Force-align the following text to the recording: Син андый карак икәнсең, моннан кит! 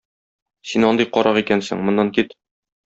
Син 0.71 0.87
андый 0.89 1.09
карак 1.19 1.39
икәнсең, 1.45 1.87
моннан 1.87 2.13
кит! 2.19 2.39